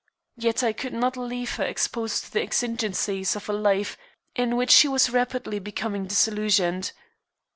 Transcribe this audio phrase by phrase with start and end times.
[0.35, 3.97] Yet I could not leave her exposed to the exigencies of a life
[4.33, 6.91] in which she was rapidly becoming disillusioned.